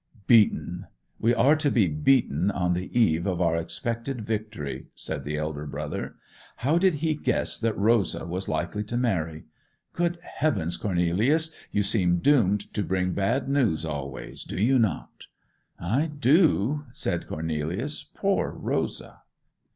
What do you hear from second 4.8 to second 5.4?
said the